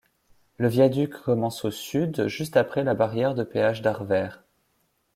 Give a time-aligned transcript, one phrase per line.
[0.57, 4.43] Le viaduc commence au sud juste après la barrière de péage d'Arveyres.